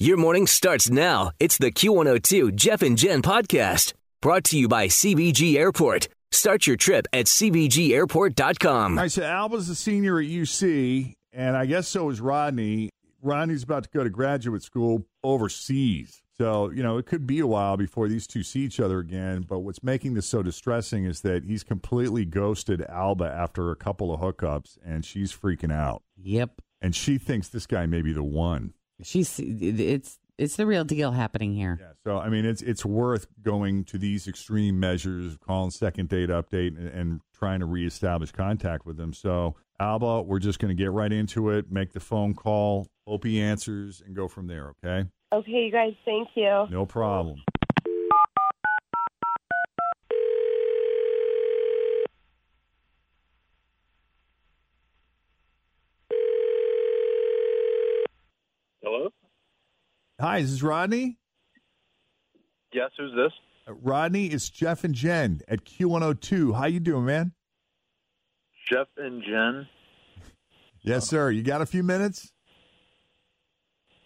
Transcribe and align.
Your 0.00 0.16
morning 0.16 0.46
starts 0.46 0.88
now. 0.88 1.32
It's 1.40 1.58
the 1.58 1.72
Q102 1.72 2.54
Jeff 2.54 2.82
and 2.82 2.96
Jen 2.96 3.20
podcast 3.20 3.94
brought 4.20 4.44
to 4.44 4.56
you 4.56 4.68
by 4.68 4.86
CVG 4.86 5.56
Airport. 5.56 6.06
Start 6.30 6.68
your 6.68 6.76
trip 6.76 7.08
at 7.12 7.26
CVGAirport.com. 7.26 8.92
All 8.92 9.02
right, 9.02 9.10
so 9.10 9.24
Alba's 9.24 9.68
a 9.68 9.74
senior 9.74 10.20
at 10.20 10.26
UC, 10.26 11.14
and 11.32 11.56
I 11.56 11.66
guess 11.66 11.88
so 11.88 12.10
is 12.10 12.20
Rodney. 12.20 12.90
Rodney's 13.22 13.64
about 13.64 13.82
to 13.82 13.90
go 13.92 14.04
to 14.04 14.08
graduate 14.08 14.62
school 14.62 15.04
overseas. 15.24 16.22
So, 16.36 16.70
you 16.70 16.84
know, 16.84 16.98
it 16.98 17.06
could 17.06 17.26
be 17.26 17.40
a 17.40 17.46
while 17.48 17.76
before 17.76 18.06
these 18.06 18.28
two 18.28 18.44
see 18.44 18.60
each 18.60 18.78
other 18.78 19.00
again. 19.00 19.46
But 19.48 19.60
what's 19.60 19.82
making 19.82 20.14
this 20.14 20.26
so 20.26 20.44
distressing 20.44 21.06
is 21.06 21.22
that 21.22 21.42
he's 21.42 21.64
completely 21.64 22.24
ghosted 22.24 22.82
Alba 22.88 23.24
after 23.24 23.72
a 23.72 23.76
couple 23.76 24.14
of 24.14 24.20
hookups, 24.20 24.78
and 24.86 25.04
she's 25.04 25.32
freaking 25.32 25.72
out. 25.72 26.04
Yep. 26.16 26.62
And 26.80 26.94
she 26.94 27.18
thinks 27.18 27.48
this 27.48 27.66
guy 27.66 27.86
may 27.86 28.00
be 28.00 28.12
the 28.12 28.22
one. 28.22 28.74
She's 29.02 29.38
it's 29.38 30.18
it's 30.38 30.56
the 30.56 30.66
real 30.66 30.84
deal 30.84 31.10
happening 31.10 31.52
here. 31.54 31.78
Yeah. 31.80 31.92
So, 32.04 32.18
I 32.18 32.28
mean, 32.28 32.44
it's 32.44 32.62
it's 32.62 32.84
worth 32.84 33.26
going 33.42 33.84
to 33.84 33.98
these 33.98 34.28
extreme 34.28 34.78
measures, 34.78 35.36
calling 35.44 35.70
second 35.70 36.08
date 36.08 36.30
update, 36.30 36.78
and, 36.78 36.88
and 36.88 37.20
trying 37.34 37.60
to 37.60 37.66
reestablish 37.66 38.30
contact 38.32 38.86
with 38.86 38.96
them. 38.96 39.12
So, 39.12 39.56
Alba, 39.80 40.22
we're 40.22 40.38
just 40.38 40.58
going 40.58 40.74
to 40.76 40.80
get 40.80 40.92
right 40.92 41.12
into 41.12 41.50
it, 41.50 41.70
make 41.70 41.92
the 41.92 42.00
phone 42.00 42.34
call, 42.34 42.86
hope 43.06 43.24
he 43.24 43.40
answers, 43.40 44.02
and 44.04 44.14
go 44.14 44.28
from 44.28 44.46
there, 44.46 44.74
okay? 44.84 45.08
Okay, 45.32 45.50
you 45.50 45.72
guys, 45.72 45.92
thank 46.04 46.28
you. 46.34 46.66
No 46.70 46.86
problem. 46.86 47.42
Hi, 60.20 60.40
this 60.40 60.50
is 60.50 60.56
this 60.56 60.62
Rodney? 60.64 61.16
Yes, 62.72 62.90
who's 62.96 63.14
this? 63.14 63.32
Uh, 63.68 63.74
Rodney, 63.74 64.26
it's 64.26 64.48
Jeff 64.50 64.82
and 64.82 64.92
Jen 64.92 65.42
at 65.46 65.64
Q102. 65.64 66.56
How 66.56 66.66
you 66.66 66.80
doing, 66.80 67.04
man? 67.04 67.32
Jeff 68.68 68.88
and 68.96 69.22
Jen. 69.22 69.68
Yes, 70.80 71.08
sir. 71.08 71.30
You 71.30 71.42
got 71.42 71.62
a 71.62 71.66
few 71.66 71.84
minutes? 71.84 72.32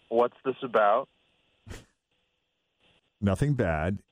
What's 0.09 0.37
this 0.45 0.55
about? 0.61 1.09
Nothing 3.21 3.55
bad. 3.55 4.03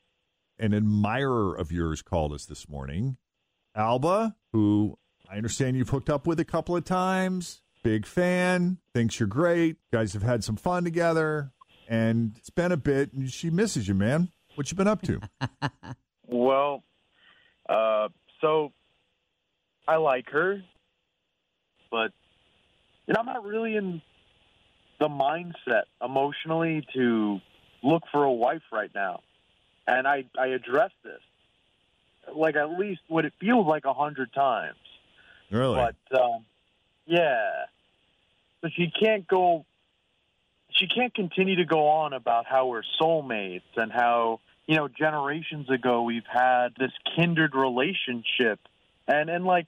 An 0.57 0.73
admirer 0.73 1.53
of 1.53 1.71
yours 1.71 2.01
called 2.01 2.33
us 2.33 2.45
this 2.45 2.67
morning. 2.67 3.17
Alba, 3.75 4.35
who 4.53 4.97
I 5.29 5.37
understand 5.37 5.77
you've 5.77 5.89
hooked 5.89 6.09
up 6.09 6.25
with 6.25 6.39
a 6.39 6.45
couple 6.45 6.75
of 6.75 6.83
times. 6.83 7.61
Big 7.83 8.07
fan, 8.07 8.79
thinks 8.91 9.19
you're 9.19 9.27
great. 9.27 9.77
guys 9.91 10.13
have 10.13 10.23
had 10.23 10.43
some 10.43 10.55
fun 10.55 10.83
together, 10.83 11.51
and 11.91 12.31
it's 12.37 12.49
been 12.49 12.71
a 12.71 12.77
bit, 12.77 13.11
and 13.11 13.29
she 13.29 13.49
misses 13.49 13.85
you, 13.85 13.93
man. 13.93 14.29
What 14.55 14.71
you 14.71 14.77
been 14.77 14.87
up 14.87 15.01
to? 15.03 15.19
Well, 16.27 16.81
uh, 17.67 18.07
so 18.39 18.71
I 19.85 19.97
like 19.97 20.29
her, 20.29 20.63
but 21.91 22.13
you 23.05 23.13
know, 23.13 23.19
I'm 23.19 23.25
not 23.25 23.43
really 23.43 23.75
in 23.75 24.01
the 24.97 25.09
mindset 25.09 25.83
emotionally 26.01 26.87
to 26.93 27.41
look 27.83 28.03
for 28.13 28.23
a 28.23 28.31
wife 28.31 28.61
right 28.71 28.91
now. 28.95 29.23
And 29.87 30.07
I 30.07 30.23
I 30.39 30.47
addressed 30.47 30.95
this 31.03 31.19
like 32.33 32.55
at 32.55 32.79
least 32.79 33.01
what 33.09 33.25
it 33.25 33.33
feels 33.39 33.67
like 33.67 33.83
a 33.83 33.93
hundred 33.93 34.31
times. 34.33 34.77
really? 35.49 35.75
But 35.75 36.21
um, 36.21 36.45
yeah, 37.05 37.65
but 38.61 38.71
she 38.73 38.89
can't 38.89 39.27
go. 39.27 39.65
She 40.81 40.87
can't 40.87 41.13
continue 41.13 41.57
to 41.57 41.65
go 41.65 41.87
on 41.89 42.13
about 42.13 42.47
how 42.47 42.65
we're 42.65 42.81
soulmates 42.99 43.61
and 43.77 43.91
how 43.91 44.39
you 44.65 44.75
know 44.75 44.87
generations 44.87 45.69
ago 45.69 46.01
we've 46.01 46.25
had 46.27 46.69
this 46.75 46.91
kindred 47.15 47.53
relationship, 47.53 48.59
and 49.07 49.29
and 49.29 49.45
like 49.45 49.67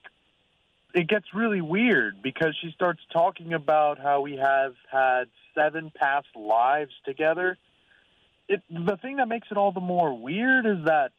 it 0.96 1.08
gets 1.08 1.28
really 1.32 1.62
weird 1.62 2.24
because 2.24 2.58
she 2.60 2.72
starts 2.72 3.00
talking 3.12 3.54
about 3.54 4.00
how 4.00 4.22
we 4.22 4.38
have 4.38 4.74
had 4.92 5.26
seven 5.54 5.92
past 5.96 6.28
lives 6.36 6.94
together. 7.06 7.60
It 8.50 8.64
the 8.72 8.98
thing 8.98 9.18
that 9.18 9.28
makes 9.28 9.50
it 9.52 9.58
all 9.58 9.72
the 9.72 9.82
more 9.82 10.20
weird 10.20 10.66
is 10.66 10.86
that 10.86 11.12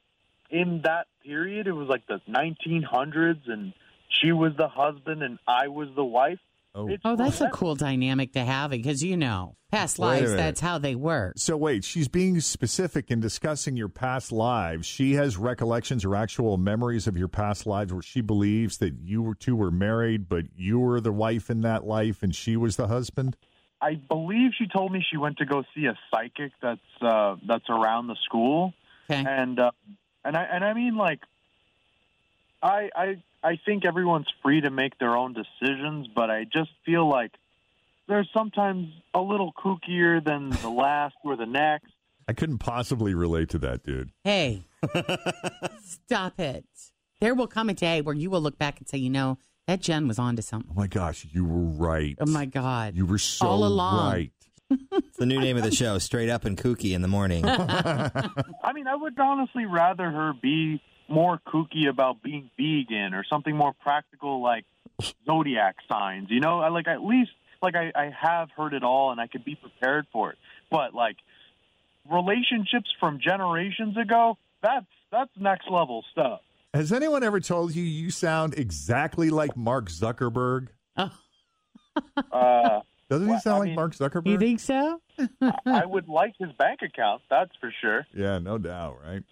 in 0.51 0.83
that 0.83 1.07
period 1.25 1.69
it 1.69 1.73
was 1.73 1.89
like 1.89 2.05
the 2.09 2.21
1900s 2.29 3.49
and 3.49 3.73
she 4.09 4.33
was 4.33 4.55
the 4.57 4.69
husband 4.69 5.23
and 5.23 5.39
I 5.47 5.69
was 5.69 5.89
the 5.95 6.05
wife. 6.05 6.41
Oh. 6.75 6.89
It's 6.89 7.03
Oh, 7.05 7.15
that's 7.17 7.41
a 7.41 7.51
cool 7.51 7.75
dynamic 7.77 8.33
to 8.33 8.45
have 8.45 8.71
because 8.73 9.03
you 9.03 9.17
know 9.17 9.57
past 9.71 9.99
Wait 9.99 10.07
lives. 10.23 10.35
That's 10.35 10.61
how 10.61 10.79
they 10.79 10.95
work. 10.95 11.35
So 11.37 11.57
wait, 11.57 11.85
she's 11.85 12.09
being 12.09 12.41
specific 12.41 13.11
in 13.11 13.21
discussing 13.21 13.77
your 13.77 13.89
past 13.89 14.33
lives. 14.33 14.87
She 14.87 15.15
has 15.15 15.37
recollections 15.37 16.05
or 16.05 16.17
actual 16.17 16.57
memories 16.57 17.07
of 17.07 17.17
your 17.17 17.29
past 17.29 17.67
lives 17.67 17.93
where 17.93 18.03
she 18.03 18.21
believes 18.21 18.79
that 18.79 18.95
you 19.03 19.35
two 19.39 19.55
were 19.55 19.71
married, 19.71 20.29
but 20.29 20.47
you 20.57 20.81
were 20.81 21.01
the 21.01 21.13
wife 21.13 21.49
in 21.51 21.61
that 21.61 21.85
life 21.85 22.23
and 22.23 22.35
she 22.35 22.57
was 22.57 22.77
the 22.77 22.89
husband. 22.89 23.37
I 23.81 23.95
believe 23.95 24.53
she 24.57 24.67
told 24.67 24.93
me 24.93 25.05
she 25.09 25.17
went 25.17 25.37
to 25.39 25.45
go 25.45 25.63
see 25.75 25.87
a 25.87 25.97
psychic 26.11 26.53
that's 26.63 26.81
uh, 27.03 27.37
that's 27.47 27.69
around 27.69 28.07
the 28.07 28.17
school, 28.25 28.73
Okay. 29.11 29.23
and 29.29 29.59
uh, 29.61 29.71
and 30.25 30.37
I 30.37 30.43
and 30.45 30.65
I 30.65 30.73
mean 30.73 30.97
like, 30.97 31.21
I 32.63 32.89
I 32.97 33.23
I 33.45 33.59
think 33.65 33.85
everyone's 33.85 34.27
free 34.43 34.63
to 34.63 34.71
make 34.71 34.99
their 34.99 35.17
own 35.17 35.35
decisions, 35.35 36.09
but 36.15 36.31
I 36.31 36.45
just 36.45 36.71
feel 36.87 37.09
like 37.09 37.31
they're 38.09 38.27
sometimes 38.35 38.89
a 39.13 39.21
little 39.21 39.53
kookier 39.53 40.25
than 40.25 40.51
the 40.51 40.71
last 40.71 41.15
or 41.25 41.37
the 41.37 41.47
next. 41.47 41.93
I 42.27 42.33
couldn't 42.33 42.59
possibly 42.59 43.13
relate 43.15 43.51
to 43.51 43.59
that, 43.59 43.83
dude. 43.85 44.11
Hey, 44.25 44.63
stop 45.83 46.41
it. 46.41 46.65
There 47.21 47.35
will 47.35 47.47
come 47.47 47.69
a 47.69 47.75
day 47.75 48.01
where 48.01 48.15
you 48.15 48.31
will 48.31 48.41
look 48.41 48.59
back 48.59 48.79
and 48.79 48.89
say, 48.89 48.99
you 48.99 49.11
know, 49.11 49.39
that 49.67 49.81
Jen 49.81 50.09
was 50.09 50.19
onto 50.19 50.43
something. 50.43 50.71
Oh 50.75 50.81
my 50.81 50.87
gosh, 50.87 51.27
you 51.33 51.45
were 51.45 51.61
right. 51.87 52.17
Oh 52.21 52.27
my 52.31 52.45
God. 52.47 52.95
You 52.97 53.07
were 53.07 53.19
so 53.19 53.47
All 53.47 53.65
along. 53.65 54.11
right. 54.13 54.31
It's 54.93 55.19
the 55.19 55.27
new 55.27 55.39
name 55.39 55.57
of 55.57 55.63
the 55.63 55.71
show, 55.71 55.99
Straight 55.99 56.29
Up 56.29 56.45
and 56.45 56.57
Kooky 56.59 56.93
in 56.95 57.03
the 57.03 57.07
Morning. 57.09 57.45
I 57.47 58.73
mean, 58.75 58.89
I 58.89 58.97
would 58.97 59.17
honestly 59.21 59.65
rather 59.67 60.11
her 60.11 60.33
be 60.43 60.83
more 61.09 61.39
kooky 61.47 61.89
about 61.89 62.23
being 62.23 62.51
vegan 62.57 63.15
or 63.15 63.25
something 63.25 63.57
more 63.57 63.73
practical 63.83 64.43
like 64.43 64.65
zodiac 65.27 65.77
signs. 65.91 66.29
You 66.31 66.41
know, 66.41 66.61
I 66.61 66.69
like 66.69 66.89
at 66.89 67.03
least 67.03 67.31
like 67.63 67.75
I, 67.77 67.93
I 67.95 68.11
have 68.21 68.51
heard 68.57 68.75
it 68.75 68.83
all 68.83 69.11
and 69.11 69.21
I 69.21 69.27
could 69.27 69.45
be 69.45 69.55
prepared 69.55 70.07
for 70.13 70.31
it. 70.33 70.39
But 70.71 70.95
like 70.95 71.17
relationships 72.11 72.91
from 73.01 73.19
generations 73.21 73.97
ago, 73.97 74.37
that's 74.63 74.87
that's 75.11 75.31
next 75.39 75.71
level 75.71 76.05
stuff. 76.13 76.41
Has 76.73 76.93
anyone 76.93 77.23
ever 77.23 77.39
told 77.41 77.75
you 77.75 77.85
you 77.85 78.11
sound 78.11 78.55
exactly 78.59 79.31
like 79.31 79.57
Mark 79.57 79.89
Zuckerberg? 79.89 80.69
Oh, 80.97 81.11
Uh, 82.33 82.81
Doesn't 83.09 83.29
he 83.29 83.39
sound 83.39 83.57
I 83.57 83.59
like 83.59 83.67
mean- 83.69 83.75
Mark 83.77 83.95
Zuckerberg? 83.95 84.27
you 84.27 84.39
think 84.39 84.59
so? 84.59 85.01
I 85.65 85.85
would 85.87 86.09
like 86.09 86.35
his 86.41 86.51
bank 86.59 86.81
account, 86.83 87.23
that's 87.31 87.53
for 87.61 87.73
sure. 87.81 88.05
yeah, 88.13 88.39
no 88.39 88.59
doubt, 88.59 88.99
right? 89.07 89.23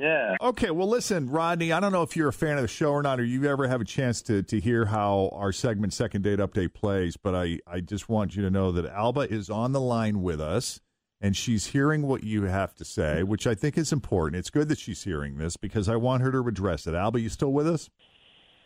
Yeah. 0.00 0.36
Okay, 0.40 0.70
well, 0.70 0.88
listen, 0.88 1.28
Rodney, 1.28 1.72
I 1.72 1.78
don't 1.80 1.92
know 1.92 2.02
if 2.02 2.16
you're 2.16 2.28
a 2.28 2.32
fan 2.32 2.56
of 2.56 2.62
the 2.62 2.68
show 2.68 2.90
or 2.92 3.02
not, 3.02 3.20
or 3.20 3.24
you 3.24 3.44
ever 3.44 3.68
have 3.68 3.82
a 3.82 3.84
chance 3.84 4.22
to, 4.22 4.42
to 4.44 4.58
hear 4.58 4.86
how 4.86 5.28
our 5.34 5.52
segment 5.52 5.92
Second 5.92 6.22
Date 6.22 6.38
Update 6.38 6.72
plays, 6.72 7.18
but 7.18 7.34
I, 7.34 7.58
I 7.66 7.80
just 7.80 8.08
want 8.08 8.34
you 8.34 8.42
to 8.42 8.50
know 8.50 8.72
that 8.72 8.86
Alba 8.86 9.30
is 9.30 9.50
on 9.50 9.72
the 9.72 9.80
line 9.80 10.22
with 10.22 10.40
us. 10.40 10.80
and 11.20 11.36
she's 11.36 11.66
hearing 11.66 12.02
what 12.02 12.24
you 12.24 12.44
have 12.44 12.74
to 12.76 12.84
say, 12.84 13.22
which 13.22 13.46
I 13.46 13.54
think 13.54 13.76
is 13.76 13.92
important. 13.92 14.38
It's 14.38 14.50
good 14.50 14.68
that 14.70 14.78
she's 14.78 15.04
hearing 15.04 15.36
this 15.36 15.56
because 15.56 15.88
I 15.88 15.96
want 15.96 16.22
her 16.22 16.32
to 16.32 16.38
address 16.48 16.86
it. 16.86 16.94
Alba, 16.94 17.20
you 17.20 17.28
still 17.28 17.52
with 17.52 17.68
us? 17.68 17.90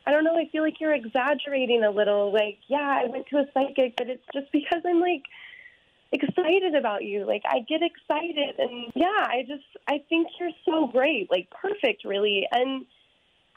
I 0.06 0.12
don't 0.12 0.22
know. 0.22 0.37
I 0.37 0.48
feel 0.52 0.62
like 0.62 0.75
you're 0.80 0.94
exaggerating 0.94 1.82
a 1.82 1.90
little. 1.90 2.32
Like, 2.32 2.58
yeah, 2.69 3.02
I 3.04 3.10
went 3.10 3.26
to 3.28 3.38
a 3.38 3.46
psychic, 3.54 3.94
but 3.96 4.08
it's 4.08 4.25
just 4.32 4.52
because 4.52 4.82
I'm 4.87 5.00
like 5.00 5.22
excited 6.14 6.75
about 6.75 7.05
you. 7.05 7.26
Like, 7.26 7.43
I 7.44 7.61
get 7.61 7.81
excited, 7.82 8.58
and 8.58 8.93
yeah, 8.94 9.06
I 9.06 9.44
just 9.46 9.64
I 9.88 10.02
think 10.08 10.28
you're 10.38 10.50
so 10.64 10.87
great, 10.87 11.31
like 11.31 11.50
perfect, 11.50 12.05
really. 12.05 12.46
And 12.50 12.87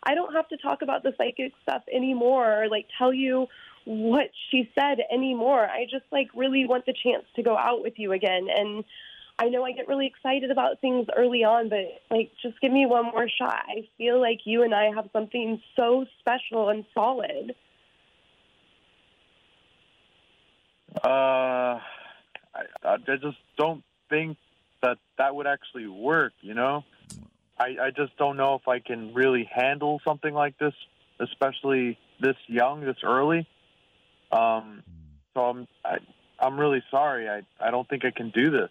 I 0.03 0.15
don't 0.15 0.33
have 0.33 0.47
to 0.49 0.57
talk 0.57 0.81
about 0.81 1.03
the 1.03 1.13
psychic 1.17 1.53
stuff 1.63 1.83
anymore, 1.93 2.63
or 2.63 2.69
like 2.69 2.87
tell 2.97 3.13
you 3.13 3.47
what 3.85 4.29
she 4.49 4.69
said 4.77 4.97
anymore. 5.11 5.65
I 5.65 5.85
just 5.85 6.05
like 6.11 6.27
really 6.35 6.67
want 6.67 6.85
the 6.85 6.93
chance 6.93 7.25
to 7.35 7.43
go 7.43 7.57
out 7.57 7.81
with 7.81 7.93
you 7.97 8.11
again. 8.11 8.47
And 8.53 8.83
I 9.39 9.49
know 9.49 9.63
I 9.63 9.71
get 9.71 9.87
really 9.87 10.07
excited 10.07 10.51
about 10.51 10.81
things 10.81 11.07
early 11.15 11.43
on, 11.43 11.69
but 11.69 12.01
like 12.09 12.31
just 12.41 12.59
give 12.59 12.71
me 12.71 12.85
one 12.85 13.05
more 13.05 13.29
shot. 13.29 13.63
I 13.67 13.87
feel 13.97 14.19
like 14.19 14.39
you 14.45 14.63
and 14.63 14.73
I 14.73 14.91
have 14.95 15.09
something 15.13 15.61
so 15.75 16.05
special 16.19 16.69
and 16.69 16.85
solid. 16.93 17.55
Uh, 21.03 21.79
I, 22.83 22.93
I 22.93 23.17
just 23.17 23.37
don't 23.57 23.83
think 24.09 24.37
that 24.81 24.97
that 25.17 25.35
would 25.35 25.47
actually 25.47 25.87
work. 25.87 26.31
You 26.41 26.53
know, 26.53 26.83
I, 27.59 27.75
I 27.81 27.89
just 27.95 28.15
don't 28.17 28.37
know 28.37 28.55
if 28.55 28.67
I 28.67 28.79
can 28.79 29.13
really 29.13 29.49
handle 29.51 30.01
something 30.05 30.33
like 30.33 30.57
this, 30.57 30.73
especially 31.19 31.97
this 32.19 32.35
young, 32.47 32.81
this 32.81 32.97
early. 33.03 33.47
Um, 34.31 34.81
so 35.33 35.41
I'm 35.41 35.67
I, 35.85 35.97
I'm 36.39 36.59
really 36.59 36.83
sorry. 36.91 37.29
I 37.29 37.41
I 37.59 37.71
don't 37.71 37.89
think 37.89 38.05
I 38.05 38.11
can 38.11 38.29
do 38.31 38.51
this. 38.51 38.69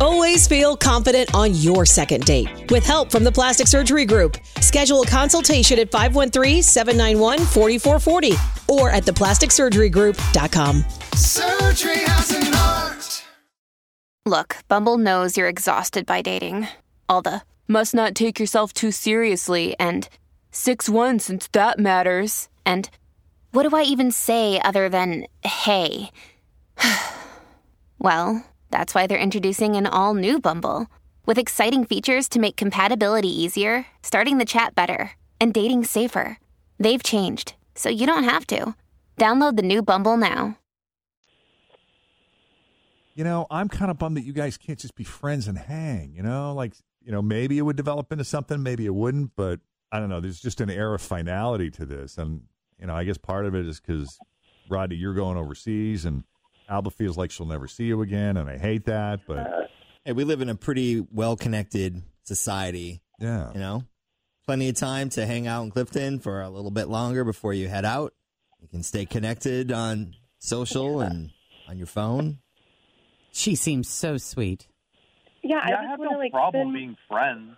Always 0.00 0.48
feel 0.48 0.76
confident 0.76 1.32
on 1.34 1.54
your 1.54 1.86
second 1.86 2.24
date. 2.24 2.70
With 2.70 2.84
help 2.84 3.10
from 3.10 3.24
the 3.24 3.32
Plastic 3.32 3.66
Surgery 3.68 4.04
Group, 4.04 4.36
schedule 4.60 5.00
a 5.02 5.06
consultation 5.06 5.78
at 5.78 5.90
513-791-4440 5.90 8.53
or 8.76 8.90
at 8.90 9.04
theplasticsurgerygroup.com. 9.04 10.84
Surgery 11.14 12.00
has 12.00 12.30
an 12.32 12.54
art. 12.54 13.24
Look, 14.26 14.56
Bumble 14.68 14.98
knows 14.98 15.36
you're 15.36 15.48
exhausted 15.48 16.06
by 16.06 16.22
dating. 16.22 16.68
All 17.08 17.22
the 17.22 17.42
must 17.68 17.94
not 17.94 18.14
take 18.14 18.40
yourself 18.40 18.72
too 18.72 18.90
seriously 18.90 19.76
and 19.78 20.08
6-1 20.52 21.20
since 21.20 21.48
that 21.52 21.78
matters. 21.78 22.48
And 22.64 22.88
what 23.52 23.68
do 23.68 23.76
I 23.76 23.82
even 23.82 24.10
say 24.10 24.60
other 24.60 24.88
than 24.88 25.26
hey? 25.42 26.10
well, 27.98 28.44
that's 28.70 28.94
why 28.94 29.06
they're 29.06 29.18
introducing 29.18 29.76
an 29.76 29.86
all 29.86 30.14
new 30.14 30.40
Bumble 30.40 30.86
with 31.26 31.38
exciting 31.38 31.84
features 31.84 32.28
to 32.30 32.38
make 32.38 32.56
compatibility 32.56 33.28
easier, 33.28 33.86
starting 34.02 34.38
the 34.38 34.44
chat 34.44 34.74
better, 34.74 35.12
and 35.40 35.54
dating 35.54 35.84
safer. 35.84 36.38
They've 36.78 37.02
changed, 37.02 37.54
so 37.74 37.88
you 37.88 38.06
don't 38.06 38.24
have 38.24 38.46
to. 38.48 38.74
Download 39.18 39.56
the 39.56 39.62
new 39.62 39.82
Bumble 39.82 40.16
now. 40.16 40.58
You 43.14 43.22
know, 43.22 43.46
I'm 43.50 43.68
kind 43.68 43.90
of 43.90 43.98
bummed 43.98 44.16
that 44.16 44.24
you 44.24 44.32
guys 44.32 44.56
can't 44.56 44.78
just 44.78 44.96
be 44.96 45.04
friends 45.04 45.46
and 45.46 45.56
hang. 45.56 46.14
You 46.14 46.22
know, 46.22 46.52
like 46.52 46.74
you 47.02 47.12
know, 47.12 47.22
maybe 47.22 47.58
it 47.58 47.62
would 47.62 47.76
develop 47.76 48.10
into 48.10 48.24
something, 48.24 48.62
maybe 48.62 48.86
it 48.86 48.94
wouldn't, 48.94 49.32
but 49.36 49.60
I 49.92 50.00
don't 50.00 50.08
know. 50.08 50.20
There's 50.20 50.40
just 50.40 50.60
an 50.60 50.70
air 50.70 50.94
of 50.94 51.00
finality 51.02 51.70
to 51.72 51.86
this, 51.86 52.18
and 52.18 52.42
you 52.80 52.86
know, 52.86 52.94
I 52.94 53.04
guess 53.04 53.18
part 53.18 53.46
of 53.46 53.54
it 53.54 53.66
is 53.66 53.80
because 53.80 54.18
Rodney, 54.68 54.96
you're 54.96 55.14
going 55.14 55.36
overseas, 55.36 56.04
and 56.06 56.24
Alba 56.68 56.90
feels 56.90 57.16
like 57.16 57.30
she'll 57.30 57.46
never 57.46 57.68
see 57.68 57.84
you 57.84 58.02
again, 58.02 58.36
and 58.36 58.48
I 58.50 58.58
hate 58.58 58.86
that. 58.86 59.20
But 59.28 59.70
Hey, 60.04 60.12
we 60.12 60.24
live 60.24 60.40
in 60.40 60.48
a 60.48 60.54
pretty 60.54 61.00
well 61.12 61.36
connected 61.36 62.02
society. 62.24 63.00
yeah, 63.20 63.52
You 63.52 63.60
know, 63.60 63.84
plenty 64.46 64.68
of 64.68 64.76
time 64.76 65.08
to 65.10 65.26
hang 65.26 65.46
out 65.46 65.62
in 65.64 65.70
Clifton 65.70 66.18
for 66.18 66.42
a 66.42 66.50
little 66.50 66.70
bit 66.70 66.88
longer 66.88 67.24
before 67.24 67.54
you 67.54 67.68
head 67.68 67.84
out. 67.84 68.12
You 68.60 68.68
can 68.68 68.82
stay 68.82 69.04
connected 69.04 69.72
on 69.72 70.14
social 70.38 71.00
and 71.00 71.30
on 71.68 71.78
your 71.78 71.86
phone. 71.86 72.38
She 73.32 73.54
seems 73.54 73.88
so 73.88 74.16
sweet. 74.16 74.68
Yeah, 75.42 75.56
I 75.56 75.68
yeah, 75.68 75.76
I, 75.76 75.80
just 75.82 75.90
have 75.90 75.98
want 75.98 76.10
to 76.10 76.14
no 76.14 76.18
like 76.20 76.32
problem 76.32 76.62
spend- 76.62 76.74
being 76.74 76.96
friends. 77.08 77.56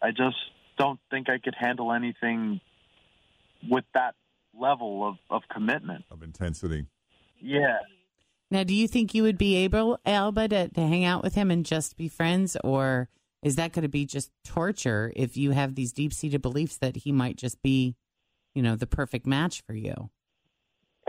I 0.00 0.10
just 0.10 0.36
don't 0.78 1.00
think 1.10 1.28
I 1.28 1.38
could 1.38 1.56
handle 1.58 1.92
anything 1.92 2.60
with 3.68 3.84
that 3.94 4.14
level 4.54 5.08
of, 5.08 5.16
of 5.28 5.42
commitment. 5.52 6.04
of 6.10 6.22
intensity. 6.22 6.86
Yeah. 7.40 7.78
Now, 8.50 8.64
do 8.64 8.74
you 8.74 8.88
think 8.88 9.14
you 9.14 9.24
would 9.24 9.38
be 9.38 9.56
able, 9.56 9.98
Alba, 10.06 10.48
to, 10.48 10.68
to 10.68 10.80
hang 10.80 11.04
out 11.04 11.22
with 11.22 11.34
him 11.34 11.50
and 11.50 11.66
just 11.66 11.96
be 11.96 12.08
friends, 12.08 12.56
or 12.64 13.08
is 13.42 13.56
that 13.56 13.72
going 13.72 13.82
to 13.82 13.88
be 13.88 14.04
just 14.04 14.30
torture 14.44 15.12
if 15.14 15.36
you 15.36 15.52
have 15.52 15.74
these 15.74 15.92
deep 15.92 16.12
seated 16.12 16.42
beliefs 16.42 16.78
that 16.78 16.96
he 16.96 17.12
might 17.12 17.36
just 17.36 17.62
be, 17.62 17.94
you 18.54 18.62
know, 18.62 18.76
the 18.76 18.86
perfect 18.86 19.26
match 19.26 19.62
for 19.66 19.74
you? 19.74 20.10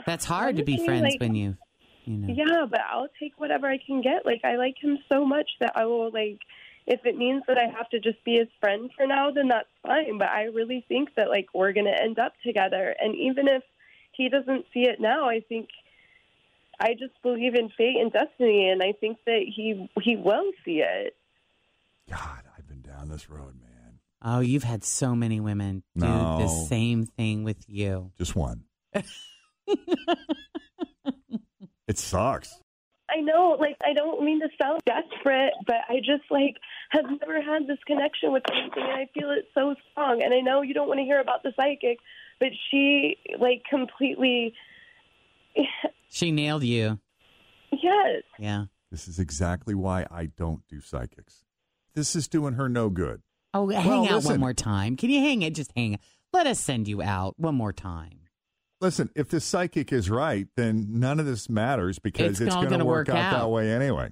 That's 0.05 0.25
hard 0.25 0.57
to 0.57 0.63
be 0.63 0.77
friends 0.77 1.03
like- 1.03 1.19
when 1.19 1.35
you, 1.35 1.57
you 2.05 2.17
know. 2.17 2.33
Yeah, 2.33 2.65
but 2.69 2.81
I'll 2.89 3.09
take 3.19 3.39
whatever 3.39 3.67
I 3.67 3.77
can 3.77 4.01
get. 4.01 4.25
Like 4.25 4.41
I 4.43 4.55
like 4.55 4.75
him 4.81 4.99
so 5.11 5.25
much 5.25 5.49
that 5.59 5.73
I 5.75 5.85
will 5.85 6.11
like 6.11 6.39
if 6.87 7.05
it 7.05 7.15
means 7.17 7.43
that 7.47 7.57
I 7.57 7.65
have 7.77 7.87
to 7.89 7.99
just 7.99 8.23
be 8.23 8.37
his 8.37 8.47
friend 8.59 8.89
for 8.97 9.05
now, 9.05 9.29
then 9.29 9.47
that's 9.49 9.69
fine. 9.83 10.17
But 10.17 10.29
I 10.29 10.45
really 10.45 10.85
think 10.87 11.09
that 11.15 11.29
like 11.29 11.47
we're 11.53 11.73
gonna 11.73 11.95
end 12.01 12.17
up 12.17 12.33
together 12.43 12.95
and 12.99 13.15
even 13.15 13.47
if 13.47 13.63
he 14.13 14.29
doesn't 14.29 14.65
see 14.73 14.81
it 14.81 14.99
now, 14.99 15.29
I 15.29 15.41
think 15.41 15.69
I 16.79 16.93
just 16.93 17.21
believe 17.21 17.55
in 17.55 17.69
fate 17.77 17.97
and 17.99 18.11
destiny 18.11 18.69
and 18.69 18.81
I 18.81 18.93
think 18.93 19.17
that 19.25 19.41
he 19.53 19.89
he 20.01 20.15
will 20.15 20.51
see 20.63 20.81
it. 20.81 21.15
God, 22.09 22.43
I've 22.57 22.67
been 22.67 22.81
down 22.81 23.09
this 23.09 23.29
road, 23.29 23.55
man. 23.61 23.99
Oh, 24.21 24.39
you've 24.39 24.63
had 24.63 24.83
so 24.83 25.15
many 25.15 25.39
women 25.39 25.83
do 25.95 26.05
No. 26.05 26.39
the 26.39 26.47
same 26.47 27.05
thing 27.05 27.43
with 27.43 27.63
you. 27.67 28.11
Just 28.17 28.35
one. 28.35 28.63
it 31.87 31.97
sucks. 31.97 32.59
I 33.09 33.21
know, 33.21 33.57
like 33.59 33.75
I 33.83 33.93
don't 33.93 34.23
mean 34.23 34.39
to 34.41 34.49
sound 34.61 34.81
desperate, 34.85 35.53
but 35.65 35.77
I 35.89 35.97
just 35.97 36.29
like 36.29 36.57
have 36.91 37.05
never 37.05 37.41
had 37.41 37.65
this 37.65 37.79
connection 37.87 38.31
with 38.31 38.43
anything, 38.51 38.83
and 38.83 38.91
I 38.91 39.07
feel 39.17 39.31
it 39.31 39.45
so 39.55 39.73
strong. 39.91 40.21
And 40.21 40.31
I 40.33 40.41
know 40.41 40.61
you 40.61 40.73
don't 40.75 40.87
want 40.87 40.99
to 40.99 41.03
hear 41.05 41.19
about 41.19 41.41
the 41.41 41.51
psychic, 41.59 41.97
but 42.39 42.49
she 42.69 43.17
like 43.39 43.63
completely, 43.69 44.53
She 46.11 46.31
nailed 46.31 46.63
you. 46.63 46.99
yes, 47.71 48.23
Yeah. 48.37 48.65
This 48.91 49.07
is 49.07 49.19
exactly 49.19 49.75
why 49.75 50.07
I 50.09 50.25
don't 50.25 50.63
do 50.67 50.81
psychics. 50.81 51.43
This 51.95 52.15
is 52.15 52.27
doing 52.27 52.53
her 52.53 52.69
no 52.69 52.89
good. 52.89 53.21
Oh, 53.53 53.67
hang 53.69 54.07
out 54.07 54.15
listen. 54.15 54.31
one 54.31 54.39
more 54.39 54.53
time. 54.53 54.95
Can 54.95 55.09
you 55.09 55.19
hang 55.19 55.41
it? 55.41 55.55
Just 55.55 55.71
hang. 55.75 55.97
Let 56.31 56.45
us 56.47 56.59
send 56.59 56.87
you 56.87 57.01
out 57.01 57.33
one 57.39 57.55
more 57.55 57.73
time. 57.73 58.19
Listen, 58.81 59.09
if 59.15 59.29
the 59.29 59.39
psychic 59.41 59.91
is 59.91 60.09
right, 60.09 60.47
then 60.55 60.87
none 60.89 61.19
of 61.19 61.25
this 61.25 61.49
matters 61.49 61.99
because 61.99 62.39
It's 62.39 62.41
it's, 62.41 62.55
going 62.55 62.69
to 62.79 62.85
work 62.85 63.07
work 63.07 63.17
out, 63.17 63.39
that 63.39 63.49
way 63.49 63.71
anyway. 63.71 64.11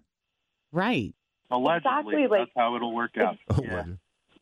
Right. 0.74 1.14
Allegedly, 1.50 1.92
Exactly, 1.92 2.22
that's 2.24 2.32
like- 2.32 2.50
how 2.58 2.76
it'll 2.76 2.94
work 2.94 3.18
out. 3.18 3.38
Oh, 3.50 3.62
yeah. 3.64 3.84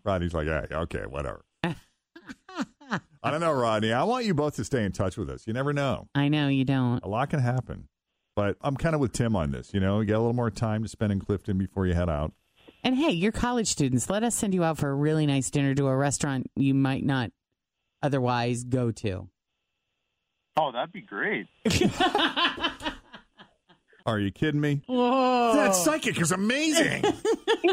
Rodney's 0.03 0.33
like, 0.33 0.47
yeah, 0.47 0.65
okay, 0.71 1.05
whatever. 1.07 1.43
I 1.63 3.31
don't 3.31 3.41
know, 3.41 3.51
Rodney. 3.53 3.91
I 3.91 4.03
want 4.03 4.25
you 4.25 4.33
both 4.35 4.55
to 4.57 4.63
stay 4.63 4.83
in 4.83 4.91
touch 4.91 5.17
with 5.17 5.29
us. 5.29 5.47
You 5.47 5.53
never 5.53 5.73
know. 5.73 6.07
I 6.13 6.27
know 6.27 6.47
you 6.47 6.63
don't. 6.63 7.03
A 7.03 7.07
lot 7.07 7.29
can 7.31 7.39
happen. 7.39 7.87
But 8.35 8.57
I'm 8.61 8.75
kind 8.77 8.93
of 8.93 9.01
with 9.01 9.13
Tim 9.13 9.35
on 9.35 9.51
this. 9.51 9.73
You 9.73 9.79
know, 9.79 9.99
you 9.99 10.05
get 10.05 10.17
a 10.17 10.19
little 10.19 10.33
more 10.33 10.51
time 10.51 10.83
to 10.83 10.89
spend 10.89 11.11
in 11.11 11.19
Clifton 11.19 11.57
before 11.57 11.87
you 11.87 11.93
head 11.93 12.09
out. 12.09 12.33
And 12.85 12.95
hey, 12.95 13.09
you're 13.11 13.31
college 13.31 13.67
students. 13.67 14.09
Let 14.11 14.23
us 14.23 14.35
send 14.35 14.53
you 14.53 14.63
out 14.63 14.77
for 14.77 14.89
a 14.89 14.93
really 14.93 15.25
nice 15.25 15.49
dinner 15.49 15.73
to 15.73 15.87
a 15.87 15.95
restaurant 15.95 16.51
you 16.55 16.75
might 16.75 17.03
not 17.03 17.31
otherwise 18.03 18.63
go 18.63 18.91
to. 18.91 19.27
Oh, 20.55 20.71
that'd 20.71 20.91
be 20.93 21.01
great. 21.01 21.47
Are 24.05 24.19
you 24.19 24.31
kidding 24.31 24.61
me? 24.61 24.83
Whoa. 24.85 25.53
That 25.55 25.73
psychic 25.73 26.21
is 26.21 26.31
amazing. 26.31 27.01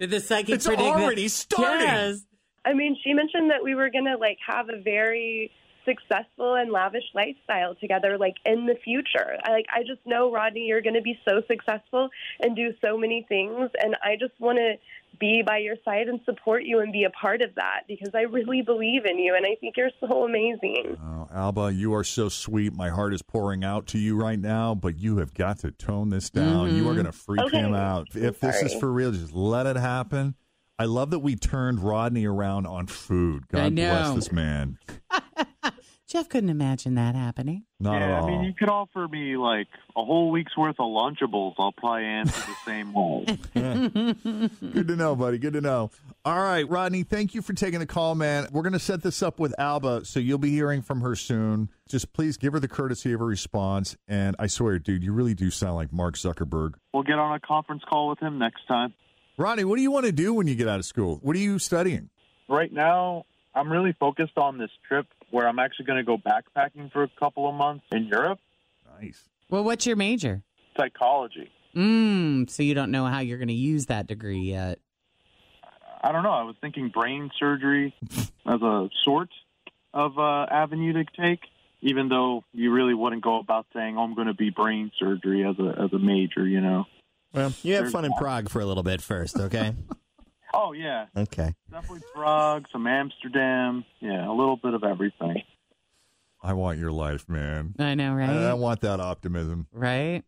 Did 0.00 0.10
the 0.10 0.20
psychic 0.24 0.54
It's 0.54 0.66
predict 0.66 0.94
that- 0.94 1.02
already 1.02 1.26
starting. 1.26 1.86
Yes. 1.88 2.20
I 2.64 2.72
mean, 2.72 2.96
she 3.02 3.12
mentioned 3.14 3.50
that 3.50 3.64
we 3.64 3.74
were 3.74 3.90
gonna 3.90 4.16
like 4.16 4.38
have 4.46 4.68
a 4.68 4.80
very 4.80 5.50
successful 5.86 6.56
and 6.56 6.70
lavish 6.70 7.04
lifestyle 7.14 7.74
together, 7.76 8.18
like 8.18 8.34
in 8.44 8.66
the 8.66 8.74
future. 8.84 9.38
I, 9.44 9.50
like, 9.52 9.66
I 9.74 9.80
just 9.80 10.04
know, 10.04 10.30
Rodney, 10.30 10.66
you're 10.66 10.82
gonna 10.82 11.00
be 11.00 11.18
so 11.26 11.40
successful 11.48 12.10
and 12.40 12.54
do 12.54 12.74
so 12.84 12.98
many 12.98 13.24
things, 13.28 13.70
and 13.82 13.96
I 14.04 14.16
just 14.20 14.38
want 14.38 14.58
to 14.58 14.74
be 15.18 15.42
by 15.46 15.58
your 15.58 15.76
side 15.84 16.08
and 16.08 16.20
support 16.24 16.64
you 16.64 16.80
and 16.80 16.92
be 16.92 17.04
a 17.04 17.10
part 17.10 17.40
of 17.42 17.54
that 17.54 17.82
because 17.88 18.10
I 18.14 18.22
really 18.22 18.62
believe 18.62 19.04
in 19.06 19.18
you, 19.18 19.34
and 19.34 19.46
I 19.46 19.56
think 19.60 19.76
you're 19.76 19.90
so 20.00 20.24
amazing. 20.24 20.96
Oh, 21.02 21.28
Alba, 21.32 21.72
you 21.72 21.94
are 21.94 22.04
so 22.04 22.28
sweet. 22.28 22.72
My 22.72 22.90
heart 22.90 23.14
is 23.14 23.22
pouring 23.22 23.64
out 23.64 23.86
to 23.88 23.98
you 23.98 24.16
right 24.16 24.38
now, 24.38 24.74
but 24.74 24.98
you 24.98 25.18
have 25.18 25.34
got 25.34 25.60
to 25.60 25.70
tone 25.70 26.10
this 26.10 26.30
down. 26.30 26.74
You 26.76 26.82
are 26.82 26.86
mm-hmm. 26.86 26.94
going 26.94 27.06
to 27.06 27.12
freak 27.12 27.40
Okay. 27.46 27.58
him 27.58 27.74
out. 27.74 28.08
I'm 28.14 28.24
If 28.24 28.40
this 28.40 28.62
is 28.62 28.74
for 28.74 28.90
real, 28.92 29.12
just 29.12 29.32
let 29.32 29.66
it 29.66 29.76
happen. 29.76 30.34
I 30.78 30.84
love 30.84 31.10
that 31.12 31.20
we 31.20 31.36
turned 31.36 31.80
Rodney 31.80 32.26
around 32.26 32.66
on 32.66 32.86
food. 32.86 33.48
God 33.48 33.74
bless 33.74 34.14
this 34.14 34.32
man. 34.32 34.78
Jeff 36.06 36.28
couldn't 36.28 36.50
imagine 36.50 36.94
that 36.94 37.16
happening. 37.16 37.64
Not 37.80 38.00
yeah, 38.00 38.06
at 38.06 38.22
all. 38.22 38.28
I 38.28 38.30
mean, 38.30 38.44
you 38.44 38.54
could 38.54 38.68
offer 38.68 39.08
me 39.08 39.36
like 39.36 39.66
a 39.96 40.04
whole 40.04 40.30
week's 40.30 40.56
worth 40.56 40.76
of 40.78 40.86
Lunchables. 40.86 41.54
I'll 41.58 41.72
probably 41.72 42.04
answer 42.04 42.42
the 42.46 42.54
same 42.64 42.92
way. 42.92 43.24
Good 44.72 44.86
to 44.86 44.94
know, 44.94 45.16
buddy. 45.16 45.38
Good 45.38 45.54
to 45.54 45.60
know. 45.60 45.90
All 46.24 46.38
right, 46.38 46.68
Rodney, 46.68 47.02
thank 47.02 47.34
you 47.34 47.42
for 47.42 47.54
taking 47.54 47.80
the 47.80 47.86
call, 47.86 48.14
man. 48.14 48.46
We're 48.52 48.62
going 48.62 48.72
to 48.72 48.78
set 48.78 49.02
this 49.02 49.20
up 49.20 49.40
with 49.40 49.52
Alba, 49.58 50.04
so 50.04 50.20
you'll 50.20 50.38
be 50.38 50.50
hearing 50.50 50.80
from 50.80 51.00
her 51.00 51.16
soon. 51.16 51.70
Just 51.88 52.12
please 52.12 52.36
give 52.36 52.52
her 52.52 52.60
the 52.60 52.68
courtesy 52.68 53.12
of 53.12 53.20
a 53.20 53.24
response. 53.24 53.96
And 54.06 54.36
I 54.38 54.46
swear, 54.46 54.78
dude, 54.78 55.02
you 55.02 55.12
really 55.12 55.34
do 55.34 55.50
sound 55.50 55.74
like 55.74 55.92
Mark 55.92 56.14
Zuckerberg. 56.14 56.74
We'll 56.94 57.02
get 57.02 57.18
on 57.18 57.34
a 57.34 57.40
conference 57.40 57.82
call 57.88 58.08
with 58.08 58.20
him 58.20 58.38
next 58.38 58.66
time. 58.68 58.94
Rodney, 59.38 59.64
what 59.64 59.74
do 59.74 59.82
you 59.82 59.90
want 59.90 60.06
to 60.06 60.12
do 60.12 60.32
when 60.34 60.46
you 60.46 60.54
get 60.54 60.68
out 60.68 60.78
of 60.78 60.84
school? 60.84 61.18
What 61.22 61.34
are 61.34 61.40
you 61.40 61.58
studying? 61.58 62.10
Right 62.48 62.72
now, 62.72 63.26
I'm 63.56 63.72
really 63.72 63.92
focused 63.98 64.38
on 64.38 64.58
this 64.58 64.70
trip 64.86 65.06
where 65.30 65.48
I'm 65.48 65.58
actually 65.58 65.86
going 65.86 65.98
to 65.98 66.04
go 66.04 66.18
backpacking 66.18 66.92
for 66.92 67.02
a 67.02 67.10
couple 67.18 67.48
of 67.48 67.54
months 67.54 67.84
in 67.92 68.06
Europe. 68.06 68.38
Nice. 69.00 69.24
Well, 69.50 69.64
what's 69.64 69.86
your 69.86 69.96
major? 69.96 70.42
Psychology. 70.76 71.50
Mm, 71.74 72.48
so 72.48 72.62
you 72.62 72.74
don't 72.74 72.90
know 72.90 73.06
how 73.06 73.20
you're 73.20 73.38
going 73.38 73.48
to 73.48 73.54
use 73.54 73.86
that 73.86 74.06
degree 74.06 74.40
yet. 74.40 74.78
I 76.02 76.12
don't 76.12 76.22
know. 76.22 76.30
I 76.30 76.42
was 76.42 76.56
thinking 76.60 76.88
brain 76.88 77.30
surgery 77.38 77.94
as 78.46 78.62
a 78.62 78.88
sort 79.02 79.28
of 79.92 80.18
uh, 80.18 80.46
avenue 80.50 80.92
to 80.92 81.04
take, 81.18 81.40
even 81.80 82.08
though 82.08 82.44
you 82.52 82.72
really 82.72 82.94
wouldn't 82.94 83.22
go 83.22 83.38
about 83.38 83.66
saying, 83.74 83.98
"Oh, 83.98 84.02
I'm 84.02 84.14
going 84.14 84.28
to 84.28 84.34
be 84.34 84.50
brain 84.50 84.92
surgery 84.98 85.44
as 85.44 85.58
a 85.58 85.82
as 85.82 85.92
a 85.92 85.98
major." 85.98 86.46
You 86.46 86.60
know. 86.60 86.84
Well, 87.32 87.52
you 87.62 87.74
have 87.74 87.84
There's 87.84 87.92
fun 87.92 88.04
in. 88.04 88.12
Prague 88.12 88.48
for 88.48 88.60
a 88.60 88.66
little 88.66 88.82
bit 88.82 89.02
first, 89.02 89.38
okay? 89.38 89.74
Oh 90.58 90.72
yeah, 90.72 91.06
okay. 91.14 91.54
definitely 91.70 92.00
Prague, 92.14 92.64
some 92.72 92.86
Amsterdam. 92.86 93.84
Yeah, 94.00 94.26
a 94.26 94.32
little 94.32 94.56
bit 94.56 94.72
of 94.72 94.84
everything. 94.84 95.42
I 96.42 96.54
want 96.54 96.78
your 96.78 96.92
life, 96.92 97.28
man. 97.28 97.74
I 97.78 97.94
know, 97.94 98.14
right? 98.14 98.30
I, 98.30 98.50
I 98.50 98.54
want 98.54 98.80
that 98.80 98.98
optimism. 98.98 99.66
right? 99.72 100.22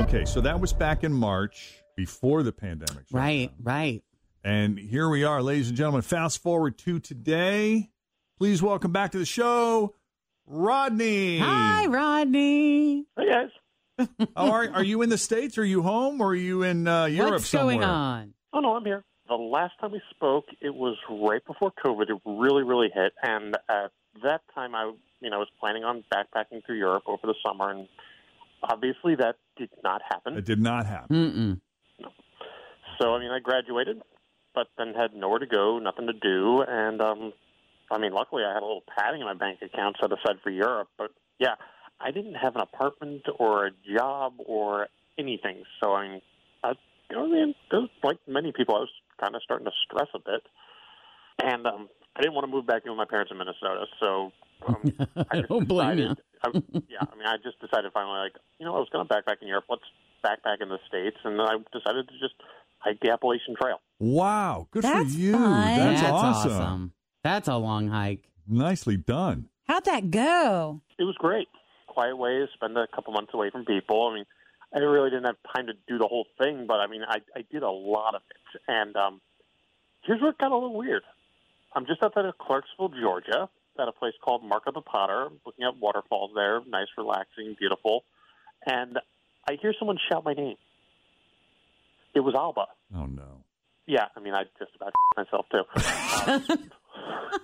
Okay, 0.00 0.24
so 0.24 0.40
that 0.40 0.58
was 0.58 0.72
back 0.72 1.04
in 1.04 1.12
March 1.12 1.82
before 1.96 2.42
the 2.42 2.52
pandemic. 2.52 3.04
Right, 3.12 3.48
down. 3.48 3.56
right. 3.62 4.02
And 4.42 4.78
here 4.78 5.10
we 5.10 5.22
are, 5.24 5.42
ladies 5.42 5.68
and 5.68 5.76
gentlemen. 5.76 6.00
Fast 6.00 6.42
forward 6.42 6.78
to 6.78 6.98
today. 6.98 7.90
Please 8.38 8.62
welcome 8.62 8.90
back 8.90 9.12
to 9.12 9.18
the 9.18 9.26
show, 9.26 9.94
Rodney. 10.46 11.40
Hi, 11.40 11.86
Rodney. 11.86 13.04
Hey 13.18 13.28
guys. 13.30 13.50
How 14.36 14.52
are 14.52 14.68
are 14.70 14.84
you 14.84 15.02
in 15.02 15.08
the 15.08 15.18
states? 15.18 15.58
Are 15.58 15.64
you 15.64 15.82
home, 15.82 16.20
or 16.20 16.28
are 16.28 16.34
you 16.34 16.62
in 16.62 16.86
uh, 16.86 17.06
Europe 17.06 17.32
What's 17.32 17.48
somewhere? 17.48 17.76
going 17.76 17.84
on? 17.84 18.34
Oh 18.52 18.60
no, 18.60 18.76
I'm 18.76 18.84
here. 18.84 19.04
The 19.28 19.34
last 19.34 19.74
time 19.80 19.92
we 19.92 20.02
spoke, 20.10 20.46
it 20.60 20.74
was 20.74 20.96
right 21.08 21.44
before 21.46 21.72
COVID. 21.84 22.10
It 22.10 22.20
really, 22.26 22.64
really 22.64 22.88
hit, 22.92 23.12
and 23.22 23.56
at 23.68 23.92
that 24.22 24.40
time, 24.54 24.74
I, 24.74 24.92
you 25.20 25.30
know, 25.30 25.38
was 25.38 25.48
planning 25.60 25.84
on 25.84 26.02
backpacking 26.12 26.64
through 26.66 26.78
Europe 26.78 27.04
over 27.06 27.22
the 27.24 27.34
summer, 27.46 27.70
and 27.70 27.86
obviously 28.62 29.14
that 29.16 29.36
did 29.56 29.70
not 29.84 30.02
happen. 30.10 30.36
It 30.36 30.44
did 30.44 30.60
not 30.60 30.86
happen. 30.86 31.16
Mm-mm. 31.16 31.60
So, 33.00 33.14
I 33.14 33.20
mean, 33.20 33.30
I 33.30 33.38
graduated, 33.38 34.02
but 34.54 34.66
then 34.76 34.94
had 34.94 35.14
nowhere 35.14 35.38
to 35.38 35.46
go, 35.46 35.78
nothing 35.78 36.06
to 36.08 36.12
do, 36.12 36.62
and 36.66 37.00
um, 37.00 37.32
I 37.90 37.98
mean, 37.98 38.12
luckily 38.12 38.44
I 38.44 38.52
had 38.54 38.62
a 38.62 38.66
little 38.66 38.84
padding 38.96 39.20
in 39.20 39.26
my 39.26 39.34
bank 39.34 39.58
account 39.62 39.96
set 40.00 40.12
aside 40.12 40.36
for 40.42 40.50
Europe. 40.50 40.88
But 40.96 41.10
yeah, 41.38 41.54
I 42.00 42.10
didn't 42.10 42.34
have 42.34 42.56
an 42.56 42.62
apartment 42.62 43.22
or 43.38 43.66
a 43.66 43.70
job 43.96 44.34
or 44.46 44.88
anything. 45.18 45.62
So 45.82 45.92
I 45.92 46.08
mean, 46.08 46.20
I, 46.64 46.72
I 47.14 47.26
mean, 47.26 47.54
like 48.02 48.18
many 48.26 48.52
people, 48.52 48.76
I 48.76 48.80
was 48.80 48.90
kind 49.20 49.34
of 49.34 49.42
starting 49.42 49.66
to 49.66 49.72
stress 49.84 50.08
a 50.14 50.18
bit, 50.18 50.42
and 51.42 51.66
um, 51.66 51.88
I 52.16 52.22
didn't 52.22 52.34
want 52.34 52.46
to 52.46 52.50
move 52.50 52.66
back 52.66 52.82
in 52.84 52.90
with 52.92 52.98
my 52.98 53.04
parents 53.04 53.30
in 53.30 53.38
Minnesota. 53.38 53.86
So 54.00 54.32
um, 54.66 54.76
I 55.30 55.36
just 55.36 55.48
don't 55.48 55.68
blame 55.68 55.98
you. 55.98 56.08
decided, 56.08 56.64
I, 56.74 56.82
yeah, 56.88 56.98
I 57.00 57.16
mean, 57.16 57.26
I 57.26 57.36
just 57.42 57.60
decided 57.60 57.92
finally, 57.92 58.18
like, 58.18 58.36
you 58.58 58.66
know, 58.66 58.74
I 58.74 58.78
was 58.78 58.88
going 58.92 59.06
to 59.06 59.12
backpack 59.12 59.42
in 59.42 59.48
Europe. 59.48 59.64
Let's 59.68 59.82
backpack 60.24 60.62
in 60.62 60.68
the 60.68 60.78
states, 60.88 61.16
and 61.24 61.38
then 61.38 61.46
I 61.46 61.56
decided 61.72 62.08
to 62.08 62.14
just 62.18 62.34
hike 62.78 63.00
the 63.00 63.10
Appalachian 63.10 63.54
Trail. 63.60 63.80
Wow, 63.98 64.68
good 64.70 64.82
That's 64.82 65.14
for 65.14 65.20
you. 65.20 65.32
fun. 65.32 65.76
That's, 65.76 66.00
That's 66.00 66.12
awesome. 66.12 66.52
awesome. 66.52 66.92
That's 67.22 67.48
a 67.48 67.56
long 67.56 67.88
hike. 67.88 68.24
Nicely 68.48 68.96
done. 68.96 69.48
How'd 69.66 69.84
that 69.84 70.10
go? 70.10 70.80
It 70.98 71.04
was 71.04 71.14
great. 71.18 71.48
Quiet 71.90 72.16
way 72.16 72.38
to 72.38 72.46
spend 72.54 72.78
a 72.78 72.86
couple 72.94 73.12
months 73.12 73.32
away 73.34 73.50
from 73.50 73.64
people. 73.64 74.08
I 74.08 74.14
mean, 74.14 74.24
I 74.74 74.78
really 74.78 75.10
didn't 75.10 75.26
have 75.26 75.36
time 75.54 75.66
to 75.66 75.72
do 75.88 75.98
the 75.98 76.06
whole 76.06 76.26
thing, 76.38 76.66
but 76.68 76.74
I 76.74 76.86
mean, 76.86 77.02
I, 77.06 77.18
I 77.36 77.44
did 77.50 77.64
a 77.64 77.70
lot 77.70 78.14
of 78.14 78.22
it. 78.30 78.60
And 78.68 78.94
um, 78.96 79.20
here's 80.02 80.20
where 80.20 80.30
it 80.30 80.38
got 80.38 80.52
a 80.52 80.54
little 80.54 80.76
weird. 80.76 81.02
I'm 81.74 81.86
just 81.86 82.02
outside 82.02 82.26
of 82.26 82.38
Clarksville, 82.38 82.92
Georgia, 83.00 83.48
at 83.78 83.88
a 83.88 83.92
place 83.92 84.14
called 84.24 84.44
Mark 84.44 84.64
of 84.66 84.74
the 84.74 84.80
Potter, 84.80 85.28
looking 85.44 85.64
at 85.64 85.76
waterfalls 85.76 86.30
there, 86.34 86.60
nice, 86.68 86.86
relaxing, 86.96 87.56
beautiful. 87.58 88.04
And 88.64 88.98
I 89.48 89.56
hear 89.60 89.74
someone 89.78 89.98
shout 90.08 90.24
my 90.24 90.34
name. 90.34 90.56
It 92.14 92.20
was 92.20 92.34
Alba. 92.36 92.66
Oh 92.94 93.06
no. 93.06 93.44
Yeah, 93.86 94.06
I 94.16 94.20
mean, 94.20 94.34
I 94.34 94.44
just 94.58 94.72
about 94.76 94.92
myself 95.16 95.46
too. 95.50 95.64
Um, 96.30 96.70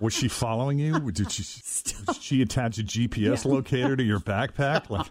Was 0.01 0.13
she 0.15 0.29
following 0.29 0.79
you? 0.79 1.11
Did 1.13 1.31
she, 1.31 1.43
did 2.07 2.17
she 2.21 2.43
attach 2.43 2.79
a 2.79 2.83
GPS 2.83 3.45
locator 3.45 3.97
to 3.97 4.03
your 4.03 4.21
backpack? 4.21 4.89
Like, 4.91 5.07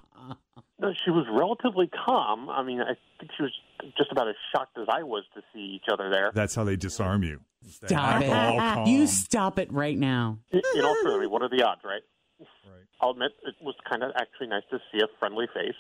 No, 0.80 0.92
she 1.06 1.12
was 1.12 1.25
relatively 1.32 1.89
calm. 2.06 2.50
I 2.50 2.62
mean, 2.62 2.82
I 2.82 2.96
think 3.20 3.32
she 3.38 3.44
was 3.44 3.51
just 3.98 4.12
about 4.12 4.27
as 4.27 4.36
shocked 4.54 4.77
as 4.77 4.88
I 4.92 5.04
was 5.04 5.24
to 5.36 5.42
see 5.54 5.60
each 5.77 5.86
other 5.92 6.10
there. 6.10 6.32
that's 6.34 6.54
how 6.56 6.63
they 6.65 6.75
disarm 6.75 7.24
you. 7.24 7.39
Stop 7.68 8.22
it. 8.22 8.88
You 8.89 9.08
stop 9.08 9.58
it 9.58 9.72
right 9.72 9.98
now. 9.98 10.39
In 10.51 10.62
in 10.75 10.86
all 10.86 10.96
truth, 11.01 11.15
I 11.15 11.20
mean, 11.22 11.32
what 11.32 11.42
are 11.42 11.50
the 11.50 11.63
odds, 11.63 11.82
right? 11.84 12.01
Right. 12.39 12.84
I'll 13.01 13.12
admit 13.12 13.32
it 13.48 13.56
was 13.62 13.75
kind 13.89 14.04
of 14.04 14.12
actually 14.20 14.48
nice 14.48 14.63
to 14.72 14.80
see 14.92 15.00
a 15.01 15.08
friendly 15.20 15.48
face. 15.54 15.80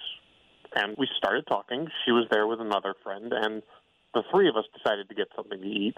And 0.75 0.95
we 0.97 1.07
started 1.17 1.45
talking. 1.47 1.87
She 2.05 2.11
was 2.11 2.25
there 2.31 2.47
with 2.47 2.59
another 2.61 2.95
friend, 3.03 3.31
and 3.33 3.61
the 4.13 4.23
three 4.31 4.47
of 4.49 4.55
us 4.55 4.63
decided 4.75 5.09
to 5.09 5.15
get 5.15 5.27
something 5.35 5.59
to 5.61 5.67
eat. 5.67 5.95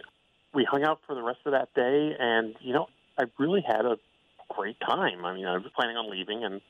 We 0.54 0.66
hung 0.70 0.84
out 0.84 1.00
for 1.06 1.14
the 1.16 1.22
rest 1.22 1.40
of 1.46 1.52
that 1.52 1.74
day, 1.76 2.16
and, 2.20 2.56
you 2.62 2.74
know, 2.74 2.88
I 3.20 3.24
really 3.38 3.64
had 3.66 3.86
a 3.86 3.98
great 4.50 4.78
time. 4.80 5.26
I 5.26 5.34
mean, 5.36 5.46
I 5.46 5.54
was 5.58 5.64
planning 5.78 5.98
on 5.98 6.10
leaving, 6.10 6.44
and 6.44 6.62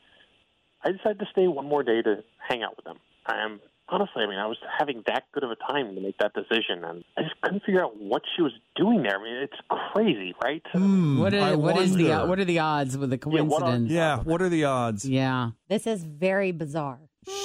I 0.84 0.92
decided 0.92 1.20
to 1.20 1.26
stay 1.32 1.48
one 1.48 1.66
more 1.68 1.84
day 1.84 2.02
to 2.02 2.24
hang 2.50 2.64
out 2.64 2.76
with 2.76 2.86
them. 2.86 2.98
I 3.26 3.44
am 3.44 3.60
honestly, 3.90 4.24
I 4.24 4.28
mean, 4.28 4.40
I 4.40 4.48
was 4.48 4.58
having 4.78 5.04
that 5.08 5.24
good 5.34 5.44
of 5.44 5.52
a 5.52 5.56
time 5.56 5.96
to 5.96 6.02
make 6.02 6.18
that 6.18 6.34
decision, 6.34 6.84
and 6.84 7.04
I 7.18 7.22
just 7.24 7.40
couldn't 7.42 7.64
figure 7.66 7.84
out 7.84 7.96
what 8.02 8.24
she 8.36 8.42
was 8.42 8.52
doing 8.76 9.04
there. 9.04 9.20
I 9.20 9.24
mean, 9.24 9.36
it's 9.44 9.60
crazy, 9.94 10.34
right? 10.44 10.62
Hmm, 10.74 11.20
What 11.20 11.34
I 11.34 11.52
is, 11.52 11.58
what 11.58 11.78
is 11.78 11.96
the 11.96 12.10
what 12.26 12.40
are 12.40 12.46
the 12.46 12.60
odds 12.60 12.98
with 12.98 13.10
the 13.12 13.20
Yeah, 13.32 13.42
what 13.42 13.62
are- 13.62 13.66
coincidence? 13.66 13.92
Yeah, 13.92 14.20
what 14.20 14.42
are 14.42 14.50
the 14.50 14.66
odds? 14.66 15.08
Yeah. 15.08 15.52
This 15.70 15.86
is 15.88 16.04
very 16.04 16.52
bizarre. 16.52 17.00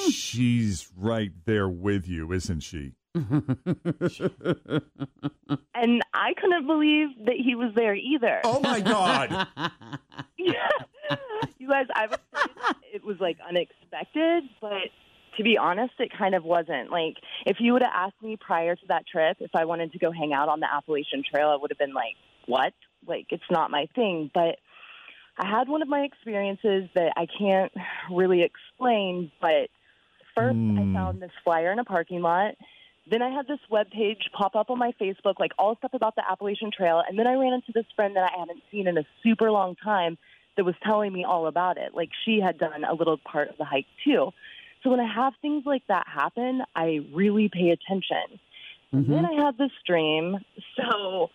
She's 0.09 0.89
right 0.97 1.31
there 1.45 1.67
with 1.69 2.07
you, 2.07 2.31
isn't 2.33 2.61
she? 2.61 2.93
And 5.75 6.01
I 6.13 6.33
couldn't 6.39 6.65
believe 6.67 7.09
that 7.25 7.35
he 7.35 7.55
was 7.55 7.73
there 7.75 7.95
either. 7.95 8.41
Oh 8.43 8.59
my 8.59 8.79
God. 8.79 9.47
you 10.37 10.53
guys, 11.67 11.87
I 11.93 12.07
say 12.07 12.15
it 12.93 13.03
was 13.03 13.17
like 13.19 13.37
unexpected, 13.47 14.43
but 14.61 14.89
to 15.37 15.43
be 15.43 15.57
honest, 15.57 15.93
it 15.99 16.11
kind 16.17 16.35
of 16.35 16.43
wasn't. 16.43 16.91
Like, 16.91 17.15
if 17.45 17.57
you 17.59 17.73
would 17.73 17.81
have 17.81 17.91
asked 17.93 18.21
me 18.21 18.37
prior 18.37 18.75
to 18.75 18.87
that 18.87 19.05
trip 19.07 19.37
if 19.39 19.51
I 19.55 19.65
wanted 19.65 19.91
to 19.93 19.99
go 19.99 20.11
hang 20.11 20.31
out 20.31 20.47
on 20.47 20.59
the 20.59 20.73
Appalachian 20.73 21.23
Trail, 21.29 21.49
I 21.49 21.55
would 21.55 21.71
have 21.71 21.77
been 21.79 21.93
like, 21.93 22.15
what? 22.45 22.73
Like, 23.05 23.27
it's 23.29 23.43
not 23.51 23.71
my 23.71 23.87
thing. 23.95 24.31
But 24.33 24.59
I 25.37 25.47
had 25.47 25.67
one 25.67 25.81
of 25.81 25.87
my 25.87 26.01
experiences 26.01 26.89
that 26.95 27.13
I 27.17 27.25
can't 27.25 27.73
really 28.11 28.43
explain, 28.43 29.31
but 29.41 29.69
first 30.35 30.55
Hmm. 30.55 30.77
I 30.77 30.93
found 30.93 31.21
this 31.21 31.31
flyer 31.43 31.71
in 31.71 31.79
a 31.79 31.83
parking 31.83 32.21
lot. 32.21 32.55
Then 33.09 33.21
I 33.21 33.29
had 33.29 33.47
this 33.47 33.59
web 33.69 33.89
page 33.91 34.29
pop 34.33 34.55
up 34.55 34.69
on 34.69 34.79
my 34.79 34.93
Facebook, 34.99 35.39
like 35.39 35.51
all 35.57 35.75
stuff 35.75 35.93
about 35.93 36.15
the 36.15 36.23
Appalachian 36.29 36.71
Trail. 36.71 37.03
And 37.07 37.19
then 37.19 37.27
I 37.27 37.33
ran 37.33 37.53
into 37.53 37.71
this 37.73 37.85
friend 37.95 38.15
that 38.15 38.23
I 38.23 38.39
hadn't 38.39 38.63
seen 38.71 38.87
in 38.87 38.97
a 38.97 39.03
super 39.23 39.51
long 39.51 39.75
time 39.75 40.17
that 40.55 40.63
was 40.63 40.75
telling 40.85 41.11
me 41.11 41.25
all 41.25 41.47
about 41.47 41.77
it. 41.77 41.93
Like 41.93 42.09
she 42.25 42.39
had 42.39 42.57
done 42.57 42.83
a 42.83 42.93
little 42.93 43.17
part 43.17 43.49
of 43.49 43.57
the 43.57 43.65
hike 43.65 43.87
too. 44.05 44.31
So 44.83 44.89
when 44.89 44.99
I 44.99 45.13
have 45.13 45.33
things 45.41 45.63
like 45.65 45.83
that 45.87 46.07
happen, 46.07 46.61
I 46.75 46.99
really 47.13 47.49
pay 47.49 47.69
attention. 47.69 48.39
And 48.91 49.11
then 49.11 49.25
I 49.25 49.43
had 49.43 49.57
this 49.57 49.71
dream. 49.87 50.37
So 50.77 51.31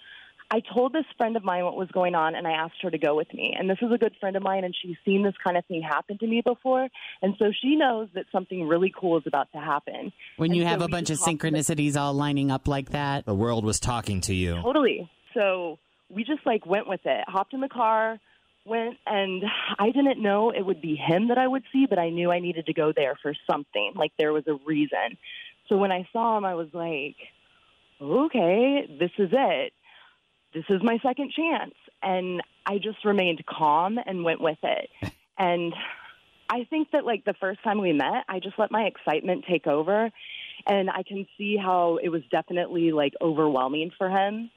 I 0.50 0.61
told 0.75 0.95
this 0.95 1.05
friend 1.19 1.37
of 1.37 1.45
mine 1.45 1.64
what 1.64 1.76
was 1.76 1.88
going 1.93 2.14
on 2.14 2.35
and 2.35 2.47
I 2.47 2.52
asked 2.52 2.76
her 2.83 2.90
to 2.90 2.97
go 2.97 3.14
with 3.14 3.33
me. 3.35 3.55
And 3.59 3.69
this 3.69 3.76
is 3.83 3.93
a 3.93 3.99
good 3.99 4.14
friend 4.19 4.35
of 4.35 4.43
mine 4.43 4.64
and 4.64 4.75
she's 4.81 4.97
seen 5.05 5.23
this 5.23 5.35
kind 5.45 5.59
of 5.59 5.64
thing 5.67 5.83
happen 5.83 6.17
to 6.19 6.26
me 6.26 6.40
before. 6.40 6.88
And 7.21 7.35
so 7.38 7.52
she 7.61 7.76
knows 7.76 8.09
that 8.14 8.25
something 8.33 8.67
really 8.67 8.90
cool 8.99 9.19
is 9.19 9.25
about 9.26 9.52
to 9.52 9.59
happen. 9.59 10.11
When 10.38 10.50
And 10.50 10.57
you 10.57 10.62
so 10.64 10.69
have 10.69 10.81
a 10.81 10.88
bunch 10.88 11.11
of 11.11 11.17
just 11.19 11.25
hopped 11.26 11.45
in 11.45 11.52
the- 11.52 11.59
synchronicities 11.61 11.97
all 11.99 12.14
lining 12.14 12.50
up 12.50 12.67
like 12.67 12.90
that. 12.90 13.26
The 13.26 13.35
world 13.35 13.62
was 13.64 13.78
talking 13.78 14.23
to 14.23 14.35
you. 14.35 14.55
Totally. 14.62 15.11
So 15.35 15.78
we 16.09 16.25
just 16.25 16.47
like 16.47 16.64
went 16.64 16.88
with 16.88 17.00
it. 17.05 17.25
Hopped 17.28 17.52
in 17.52 17.61
the 17.61 17.69
car, 17.69 18.19
went, 18.64 18.97
and 19.07 19.45
I 19.78 19.90
didn't 19.90 20.23
know 20.23 20.50
it 20.50 20.64
would 20.64 20.81
be 20.81 20.97
him 20.97 21.28
that 21.28 21.37
I 21.37 21.47
would 21.47 21.64
see, 21.75 21.85
but 21.88 21.99
I 21.99 22.09
knew 22.09 22.31
I 22.33 22.40
needed 22.40 22.64
to 22.67 22.73
go 22.73 22.93
there 22.97 23.19
for 23.23 23.35
something. 23.50 23.93
Like 23.95 24.12
there 24.19 24.33
was 24.33 24.45
a 24.47 24.55
reason. 24.67 25.19
So 25.69 25.76
when 25.76 25.93
I 25.93 26.09
saw 26.11 26.38
him, 26.38 26.47
I 26.47 26.55
was 26.55 26.69
like, 26.73 27.17
okay, 28.00 28.87
this 28.99 29.11
is 29.19 29.28
it. 29.33 29.73
This 30.55 30.64
is 30.71 30.83
my 30.83 30.99
second 31.02 31.33
chance. 31.33 31.75
and 32.02 32.43
I 32.67 32.78
just 32.78 33.05
remained 33.05 33.45
calm 33.47 33.99
and 34.05 34.25
went 34.25 34.40
with 34.40 34.59
it. 34.62 34.90
And 35.40 35.73
I 36.50 36.64
think 36.69 36.90
that 36.90 37.05
like 37.07 37.25
the 37.25 37.35
first 37.35 37.62
time 37.62 37.81
we 37.81 37.93
met, 37.93 38.25
I 38.28 38.40
just 38.40 38.59
let 38.59 38.73
my 38.73 38.83
excitement 38.87 39.45
take 39.49 39.69
over 39.69 40.11
and 40.67 40.90
I 40.90 41.05
can 41.05 41.28
see 41.38 41.57
how 41.57 42.00
it 42.02 42.09
was 42.09 42.23
definitely 42.31 42.90
like 42.90 43.12
overwhelming 43.21 43.93
for 43.97 44.11
him. 44.11 44.50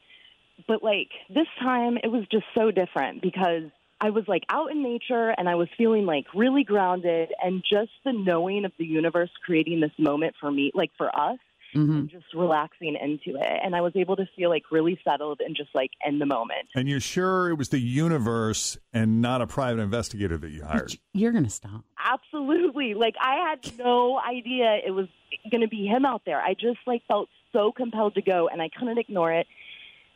But 0.67 0.81
like 0.81 1.09
this 1.29 1.45
time 1.59 1.97
it 2.03 2.07
was 2.07 2.23
just 2.31 2.45
so 2.57 2.71
different 2.71 3.21
because 3.21 3.69
I 3.99 4.09
was 4.09 4.23
like 4.27 4.41
out 4.49 4.71
in 4.71 4.81
nature 4.81 5.35
and 5.37 5.47
I 5.47 5.53
was 5.53 5.67
feeling 5.77 6.07
like 6.07 6.25
really 6.33 6.63
grounded 6.63 7.31
and 7.43 7.61
just 7.61 7.91
the 8.03 8.13
knowing 8.13 8.65
of 8.65 8.71
the 8.79 8.85
universe 8.85 9.29
creating 9.45 9.81
this 9.81 9.91
moment 9.99 10.33
for 10.41 10.51
me, 10.51 10.71
like 10.73 10.89
for 10.97 11.15
us, 11.15 11.37
Mm-hmm. 11.75 11.91
and 11.91 12.09
just 12.09 12.25
relaxing 12.33 12.97
into 13.01 13.39
it. 13.39 13.59
And 13.63 13.73
I 13.75 13.79
was 13.81 13.93
able 13.95 14.17
to 14.17 14.25
feel 14.35 14.49
like 14.49 14.63
really 14.71 14.99
settled 15.05 15.39
and 15.39 15.55
just 15.55 15.69
like 15.73 15.91
in 16.05 16.19
the 16.19 16.25
moment. 16.25 16.67
And 16.75 16.89
you're 16.89 16.99
sure 16.99 17.49
it 17.49 17.57
was 17.57 17.69
the 17.69 17.79
universe 17.79 18.77
and 18.91 19.21
not 19.21 19.41
a 19.41 19.47
private 19.47 19.81
investigator 19.81 20.37
that 20.37 20.49
you 20.49 20.65
hired? 20.65 20.97
You're 21.13 21.31
going 21.31 21.45
to 21.45 21.49
stop. 21.49 21.85
Absolutely. 21.97 22.93
Like 22.93 23.15
I 23.21 23.49
had 23.49 23.77
no 23.77 24.19
idea 24.19 24.79
it 24.85 24.91
was 24.91 25.07
going 25.49 25.61
to 25.61 25.69
be 25.69 25.85
him 25.85 26.03
out 26.05 26.23
there. 26.25 26.41
I 26.41 26.55
just 26.55 26.79
like 26.85 27.03
felt 27.07 27.29
so 27.53 27.71
compelled 27.71 28.15
to 28.15 28.21
go 28.21 28.49
and 28.49 28.61
I 28.61 28.69
couldn't 28.77 28.97
ignore 28.97 29.31
it. 29.31 29.47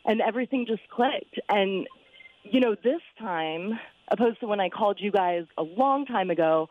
And 0.03 0.21
everything 0.21 0.65
just 0.67 0.87
clicked. 0.89 1.39
And 1.47 1.87
you 2.43 2.59
know, 2.59 2.75
this 2.75 3.01
time, 3.17 3.79
opposed 4.09 4.39
to 4.41 4.47
when 4.47 4.59
I 4.59 4.69
called 4.69 4.99
you 4.99 5.11
guys 5.11 5.45
a 5.57 5.63
long 5.63 6.05
time 6.05 6.29
ago, 6.29 6.69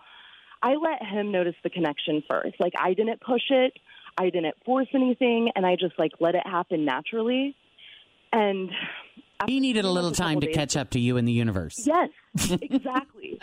I 0.62 0.74
let 0.76 1.02
him 1.02 1.32
notice 1.32 1.56
the 1.62 1.70
connection 1.70 2.22
first. 2.28 2.54
Like 2.60 2.74
I 2.78 2.94
didn't 2.94 3.20
push 3.20 3.42
it, 3.50 3.74
I 4.16 4.30
didn't 4.30 4.54
force 4.64 4.88
anything, 4.94 5.50
and 5.56 5.64
I 5.66 5.76
just 5.76 5.99
like 5.99 6.12
let 6.21 6.35
it 6.35 6.47
happen 6.47 6.85
naturally. 6.85 7.56
And 8.33 8.71
He 9.47 9.61
needed 9.61 9.85
a 9.85 9.90
little 9.90 10.11
after 10.11 10.23
time 10.23 10.40
to 10.40 10.47
days- 10.47 10.54
catch 10.54 10.76
up 10.76 10.90
to 10.90 11.00
you 11.00 11.16
in 11.16 11.25
the 11.25 11.33
universe. 11.33 11.87
Yes, 11.87 12.11
exactly. 12.62 13.38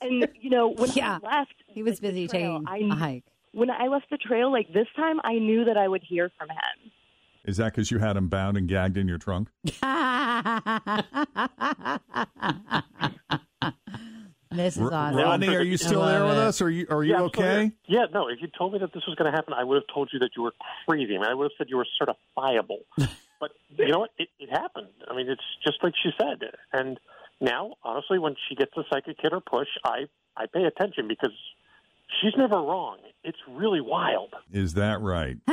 and 0.00 0.28
you 0.40 0.50
know, 0.50 0.68
when 0.68 0.90
Yeah. 0.92 1.18
I 1.22 1.38
left, 1.38 1.54
He 1.68 1.82
was 1.82 2.00
busy 2.00 2.26
taking 2.28 2.64
I, 2.66 2.78
a 2.78 2.88
hike. 2.94 3.24
when 3.52 3.70
I 3.70 3.86
left 3.88 4.10
the 4.10 4.18
trail, 4.18 4.50
like 4.52 4.72
this 4.72 4.88
time, 4.96 5.20
I 5.24 5.34
knew 5.34 5.64
that 5.64 5.76
I 5.76 5.88
would 5.88 6.02
hear 6.02 6.30
from 6.38 6.48
him. 6.50 6.90
Is 7.44 7.56
that 7.56 7.72
because 7.72 7.90
you 7.90 7.98
had 7.98 8.16
him 8.16 8.28
bound 8.28 8.56
and 8.56 8.68
gagged 8.68 8.96
in 8.96 9.08
your 9.08 9.18
trunk? 9.18 9.48
This 14.52 14.76
is 14.76 14.82
R- 14.82 14.92
awesome. 14.92 15.16
Rodney, 15.18 15.54
are 15.56 15.62
you 15.62 15.76
still 15.76 16.04
there 16.04 16.24
with 16.24 16.36
us? 16.36 16.60
Are 16.60 16.70
you 16.70 16.86
are 16.90 17.02
you 17.02 17.12
Yeah, 17.12 17.22
okay? 17.22 17.72
Yeah, 17.86 18.06
no. 18.12 18.28
If 18.28 18.40
you 18.40 18.48
told 18.56 18.72
me 18.72 18.78
that 18.80 18.92
this 18.92 19.02
was 19.06 19.16
going 19.16 19.30
to 19.30 19.36
happen, 19.36 19.54
I 19.54 19.64
would 19.64 19.76
have 19.76 19.94
told 19.94 20.10
you 20.12 20.18
that 20.20 20.30
you 20.36 20.42
were 20.42 20.54
crazy. 20.86 21.16
I 21.16 21.18
mean, 21.18 21.28
I 21.28 21.34
would 21.34 21.44
have 21.44 21.52
said 21.58 21.68
you 21.70 21.76
were 21.76 21.86
certifiable. 22.00 22.80
but 23.40 23.50
you 23.76 23.88
know 23.88 24.00
what? 24.00 24.10
It, 24.18 24.28
it 24.38 24.50
happened. 24.50 24.88
I 25.10 25.16
mean, 25.16 25.28
it's 25.28 25.42
just 25.64 25.78
like 25.82 25.94
she 26.02 26.10
said. 26.18 26.50
And 26.72 26.98
now, 27.40 27.74
honestly, 27.82 28.18
when 28.18 28.36
she 28.48 28.54
gets 28.54 28.72
a 28.76 28.82
psychic 28.92 29.16
hit 29.20 29.32
or 29.32 29.40
push, 29.40 29.68
I 29.84 30.06
I 30.36 30.46
pay 30.46 30.64
attention 30.64 31.08
because 31.08 31.32
she's 32.20 32.32
never 32.36 32.56
wrong. 32.56 32.98
It's 33.24 33.38
really 33.48 33.80
wild. 33.80 34.34
Is 34.52 34.74
that 34.74 35.00
right? 35.00 35.36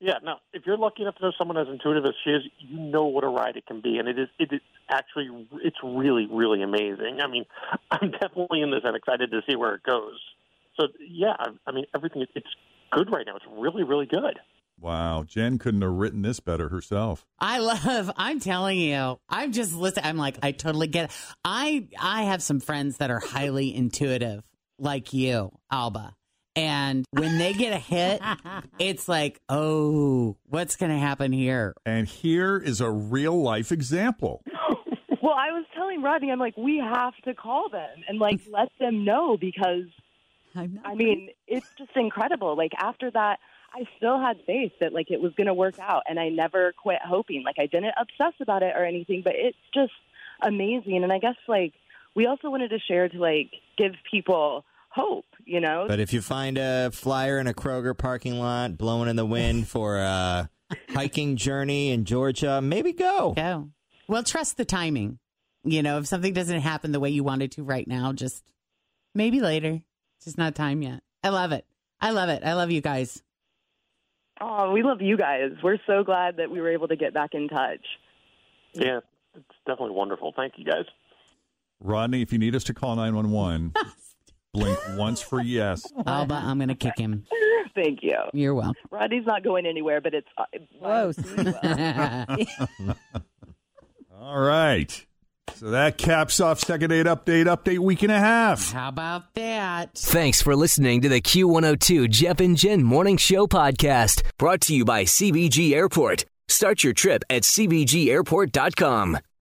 Yeah, 0.00 0.14
now 0.22 0.40
If 0.52 0.66
you're 0.66 0.76
lucky 0.76 1.02
enough 1.02 1.16
to 1.16 1.22
know 1.22 1.32
someone 1.38 1.56
as 1.56 1.68
intuitive 1.68 2.04
as 2.04 2.14
she 2.24 2.30
is, 2.30 2.42
you 2.58 2.78
know 2.78 3.06
what 3.06 3.24
a 3.24 3.28
ride 3.28 3.56
it 3.56 3.66
can 3.66 3.80
be, 3.80 3.98
and 3.98 4.08
it 4.08 4.18
is. 4.18 4.28
It 4.38 4.52
is 4.52 4.60
actually. 4.90 5.28
It's 5.62 5.76
really, 5.82 6.26
really 6.30 6.62
amazing. 6.62 7.20
I 7.22 7.28
mean, 7.28 7.44
I'm 7.90 8.10
definitely 8.10 8.60
in 8.60 8.70
this 8.70 8.80
and 8.84 8.96
excited 8.96 9.30
to 9.30 9.40
see 9.48 9.56
where 9.56 9.74
it 9.74 9.82
goes. 9.82 10.18
So 10.78 10.88
yeah, 11.08 11.34
I, 11.38 11.50
I 11.66 11.72
mean, 11.72 11.84
everything. 11.94 12.24
It's 12.34 12.46
good 12.92 13.10
right 13.12 13.26
now. 13.26 13.36
It's 13.36 13.46
really, 13.56 13.82
really 13.82 14.06
good. 14.06 14.38
Wow, 14.80 15.24
Jen 15.26 15.58
couldn't 15.58 15.82
have 15.82 15.92
written 15.92 16.22
this 16.22 16.40
better 16.40 16.68
herself. 16.68 17.24
I 17.38 17.58
love. 17.58 18.10
I'm 18.16 18.40
telling 18.40 18.78
you. 18.78 19.18
I'm 19.28 19.52
just 19.52 19.72
listening. 19.72 20.04
I'm 20.04 20.16
like, 20.16 20.38
I 20.42 20.52
totally 20.52 20.88
get. 20.88 21.06
It. 21.06 21.10
I 21.44 21.88
I 21.98 22.24
have 22.24 22.42
some 22.42 22.60
friends 22.60 22.98
that 22.98 23.10
are 23.10 23.20
highly 23.20 23.74
intuitive, 23.74 24.42
like 24.78 25.12
you, 25.12 25.52
Alba. 25.70 26.14
And 26.56 27.04
when 27.10 27.38
they 27.38 27.52
get 27.52 27.72
a 27.72 27.78
hit, 27.78 28.20
it's 28.78 29.08
like, 29.08 29.40
oh, 29.48 30.36
what's 30.48 30.76
going 30.76 30.92
to 30.92 30.98
happen 30.98 31.32
here? 31.32 31.74
And 31.84 32.06
here 32.06 32.56
is 32.56 32.80
a 32.80 32.90
real 32.90 33.40
life 33.40 33.72
example. 33.72 34.42
Well, 35.22 35.32
I 35.32 35.52
was 35.52 35.64
telling 35.74 36.02
Rodney, 36.02 36.30
I'm 36.30 36.38
like, 36.38 36.54
we 36.54 36.76
have 36.76 37.16
to 37.24 37.32
call 37.32 37.70
them 37.70 37.88
and 38.06 38.18
like 38.18 38.42
let 38.52 38.68
them 38.78 39.06
know 39.06 39.38
because 39.38 39.84
I 40.54 40.94
mean, 40.94 41.30
it's 41.46 41.66
just 41.78 41.96
incredible. 41.96 42.54
Like 42.56 42.72
after 42.76 43.10
that, 43.10 43.38
I 43.72 43.84
still 43.96 44.20
had 44.20 44.36
faith 44.46 44.72
that 44.80 44.92
like 44.92 45.10
it 45.10 45.22
was 45.22 45.32
going 45.34 45.46
to 45.46 45.54
work 45.54 45.78
out, 45.78 46.02
and 46.08 46.20
I 46.20 46.28
never 46.28 46.74
quit 46.74 46.98
hoping. 47.02 47.42
Like 47.42 47.56
I 47.58 47.66
didn't 47.66 47.94
obsess 47.98 48.34
about 48.40 48.62
it 48.62 48.74
or 48.76 48.84
anything, 48.84 49.22
but 49.24 49.32
it's 49.34 49.56
just 49.72 49.94
amazing. 50.42 51.02
And 51.02 51.10
I 51.10 51.18
guess 51.18 51.36
like 51.48 51.72
we 52.14 52.26
also 52.26 52.50
wanted 52.50 52.68
to 52.68 52.78
share 52.78 53.08
to 53.08 53.18
like 53.18 53.50
give 53.78 53.92
people 54.10 54.64
hope, 54.94 55.26
you 55.44 55.60
know. 55.60 55.86
But 55.88 56.00
if 56.00 56.12
you 56.12 56.22
find 56.22 56.56
a 56.56 56.90
flyer 56.92 57.38
in 57.38 57.46
a 57.46 57.54
Kroger 57.54 57.96
parking 57.96 58.38
lot 58.38 58.78
blowing 58.78 59.08
in 59.08 59.16
the 59.16 59.26
wind 59.26 59.68
for 59.74 59.98
a 59.98 60.48
hiking 60.90 61.36
journey 61.36 61.90
in 61.90 62.04
Georgia, 62.04 62.60
maybe 62.62 62.92
go. 62.92 63.32
Go. 63.32 63.70
Well, 64.08 64.22
trust 64.22 64.56
the 64.56 64.64
timing. 64.64 65.18
You 65.64 65.82
know, 65.82 65.98
if 65.98 66.06
something 66.06 66.34
doesn't 66.34 66.60
happen 66.60 66.92
the 66.92 67.00
way 67.00 67.10
you 67.10 67.24
wanted 67.24 67.52
to 67.52 67.62
right 67.64 67.88
now, 67.88 68.12
just 68.12 68.44
maybe 69.14 69.40
later. 69.40 69.80
It's 70.16 70.26
just 70.26 70.38
not 70.38 70.54
time 70.54 70.82
yet. 70.82 71.02
I 71.22 71.30
love 71.30 71.52
it. 71.52 71.64
I 72.00 72.10
love 72.10 72.28
it. 72.28 72.42
I 72.44 72.52
love 72.52 72.70
you 72.70 72.82
guys. 72.82 73.22
Oh, 74.40 74.72
we 74.72 74.82
love 74.82 75.00
you 75.00 75.16
guys. 75.16 75.52
We're 75.62 75.78
so 75.86 76.04
glad 76.04 76.36
that 76.36 76.50
we 76.50 76.60
were 76.60 76.70
able 76.70 76.88
to 76.88 76.96
get 76.96 77.14
back 77.14 77.30
in 77.32 77.48
touch. 77.48 77.84
Yeah, 78.74 79.00
it's 79.34 79.44
definitely 79.66 79.94
wonderful. 79.94 80.32
Thank 80.36 80.54
you 80.56 80.64
guys. 80.64 80.84
Rodney, 81.80 82.22
if 82.22 82.32
you 82.32 82.38
need 82.38 82.54
us 82.54 82.64
to 82.64 82.74
call 82.74 82.96
911, 82.96 83.72
blink 84.54 84.78
once 84.96 85.20
for 85.20 85.42
yes. 85.42 85.84
Alba, 86.06 86.34
I'm 86.34 86.58
going 86.58 86.68
to 86.68 86.74
kick 86.74 86.96
him. 86.96 87.26
Thank 87.74 88.02
you. 88.02 88.16
You're 88.32 88.54
welcome. 88.54 88.76
Rodney's 88.90 89.26
not 89.26 89.42
going 89.42 89.66
anywhere, 89.66 90.00
but 90.00 90.14
it's 90.14 90.28
uh, 90.38 90.44
Whoa. 90.78 91.12
All 94.18 94.40
right. 94.40 95.06
So 95.56 95.70
that 95.70 95.98
caps 95.98 96.40
off 96.40 96.60
second 96.60 96.90
date 96.90 97.06
update, 97.06 97.46
update 97.46 97.80
week 97.80 98.02
and 98.02 98.12
a 98.12 98.18
half. 98.18 98.72
How 98.72 98.88
about 98.88 99.34
that? 99.34 99.94
Thanks 99.94 100.40
for 100.40 100.56
listening 100.56 101.00
to 101.02 101.08
the 101.08 101.20
Q102 101.20 102.08
Jeff 102.10 102.40
and 102.40 102.56
Jen 102.56 102.82
Morning 102.82 103.16
Show 103.16 103.46
podcast, 103.46 104.22
brought 104.38 104.60
to 104.62 104.74
you 104.74 104.84
by 104.84 105.04
CVG 105.04 105.72
Airport. 105.72 106.24
Start 106.48 106.82
your 106.84 106.92
trip 106.92 107.24
at 107.28 107.42
CVGAirport.com. 107.42 109.18